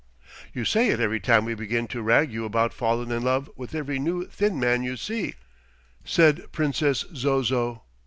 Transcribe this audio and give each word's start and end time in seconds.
"You 0.51 0.65
say 0.65 0.87
it 0.89 0.99
every 0.99 1.19
time 1.19 1.45
we 1.45 1.53
begin 1.53 1.87
to 1.89 2.01
rag 2.01 2.33
you 2.33 2.43
about 2.43 2.73
fallin' 2.73 3.11
in 3.11 3.21
love 3.21 3.51
with 3.55 3.75
every 3.75 3.99
new 3.99 4.25
thin 4.25 4.59
man 4.59 4.81
you 4.81 4.97
see," 4.97 5.35
said 6.03 6.51
Princess 6.51 7.05
Zozo. 7.13 7.83